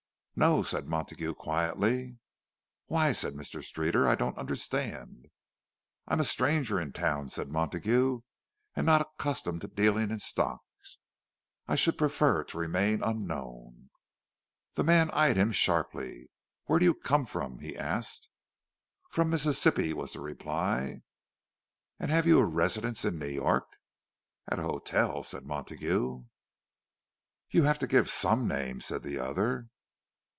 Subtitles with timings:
[0.33, 2.17] "No," said Montague quietly.
[2.87, 3.63] "Why?"—said Mr.
[3.63, 5.27] Streeter—"I don't understand—"
[6.07, 8.21] "I am a stranger in town," said Montague,
[8.75, 10.97] "and not accustomed to dealing in stocks.
[11.67, 13.91] I should prefer to remain unknown."
[14.73, 16.31] The man eyed him sharply.
[16.63, 18.27] "Where do you come from?" he asked.
[19.11, 21.01] "From Mississippi," was the reply.
[21.99, 23.67] "And have you a residence in New York?"
[24.47, 26.23] "At a hotel," said Montague.
[27.51, 29.67] "You have to give some name," said the other.